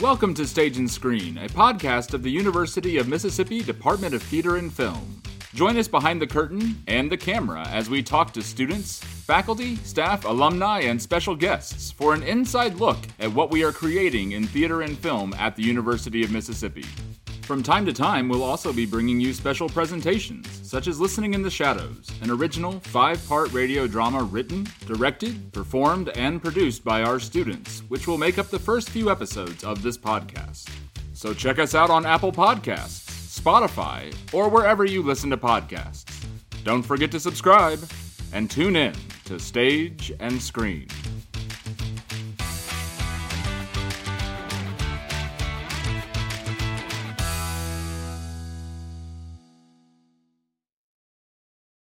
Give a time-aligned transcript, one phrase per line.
[0.00, 4.54] Welcome to Stage and Screen, a podcast of the University of Mississippi Department of Theater
[4.54, 5.20] and Film.
[5.54, 10.24] Join us behind the curtain and the camera as we talk to students, faculty, staff,
[10.24, 14.82] alumni, and special guests for an inside look at what we are creating in theater
[14.82, 16.84] and film at the University of Mississippi.
[17.48, 21.40] From time to time, we'll also be bringing you special presentations, such as Listening in
[21.40, 27.18] the Shadows, an original five part radio drama written, directed, performed, and produced by our
[27.18, 30.68] students, which will make up the first few episodes of this podcast.
[31.14, 36.04] So check us out on Apple Podcasts, Spotify, or wherever you listen to podcasts.
[36.64, 37.80] Don't forget to subscribe
[38.34, 38.92] and tune in
[39.24, 40.86] to Stage and Screen.